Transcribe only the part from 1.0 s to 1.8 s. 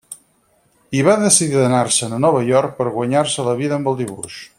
va decidir